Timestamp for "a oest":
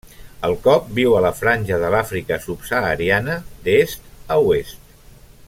4.37-4.93